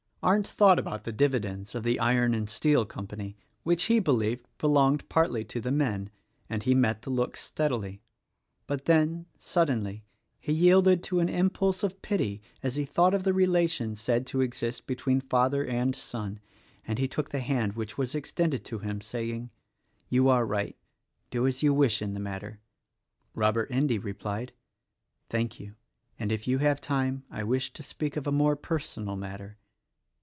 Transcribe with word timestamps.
THE 0.23 0.27
RECORDING 0.27 0.37
ANGEL 0.41 0.51
49 0.53 0.67
Arndt 0.67 0.77
thought 0.77 0.79
about 0.79 1.03
the 1.05 1.17
dividends 1.17 1.73
of 1.73 1.83
the 1.83 1.99
Iron 1.99 2.35
and 2.35 2.47
Steel 2.47 2.85
Company— 2.85 3.35
which 3.63 3.85
he 3.85 3.99
believed 3.99 4.45
belonged 4.59 5.09
partly 5.09 5.43
to 5.45 5.59
the 5.59 5.71
men— 5.71 6.11
and 6.47 6.61
he 6.61 6.75
met 6.75 7.01
the 7.01 7.09
look 7.09 7.35
steadily; 7.35 8.03
but 8.67 8.85
then, 8.85 9.25
sud 9.39 9.69
denly, 9.69 10.03
he 10.39 10.53
yielded 10.53 11.01
to 11.05 11.21
an 11.21 11.27
impulse 11.27 11.81
of 11.81 12.03
pity 12.03 12.39
as 12.61 12.75
he 12.75 12.85
thought 12.85 13.15
of 13.15 13.23
the 13.23 13.33
relations 13.33 13.99
said 13.99 14.27
to 14.27 14.41
exist 14.41 14.85
between 14.85 15.21
father 15.21 15.65
and 15.65 15.95
son, 15.95 16.39
and 16.85 16.99
he 16.99 17.07
took 17.07 17.29
the 17.31 17.39
hand 17.39 17.73
which 17.73 17.97
was 17.97 18.13
extended 18.13 18.63
to 18.63 18.77
him, 18.77 19.01
saying, 19.01 19.49
"You 20.07 20.29
are 20.29 20.45
right! 20.45 20.77
Do 21.31 21.47
as 21.47 21.63
you 21.63 21.73
wish 21.73 21.99
in 21.99 22.13
the 22.13 22.19
matter." 22.19 22.59
Robert 23.33 23.71
Endy 23.71 23.97
replied, 23.97 24.51
v 24.51 24.53
'Thank 25.29 25.59
you, 25.59 25.73
and 26.19 26.31
if 26.31 26.47
you 26.47 26.59
have 26.59 26.79
time, 26.79 27.23
I 27.31 27.43
wish 27.43 27.73
to 27.73 27.81
speak 27.81 28.15
of 28.15 28.27
a 28.27 28.31
more 28.31 28.55
personal 28.55 29.15
matter." 29.15 29.57